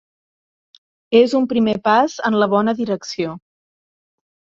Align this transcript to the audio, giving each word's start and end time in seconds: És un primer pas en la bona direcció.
És 1.19 1.35
un 1.41 1.47
primer 1.53 1.77
pas 1.91 2.17
en 2.31 2.41
la 2.45 2.51
bona 2.57 2.77
direcció. 2.83 3.41